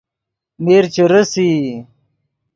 میر 0.63 0.83
چے 0.93 1.03
ریسئی 1.11 1.49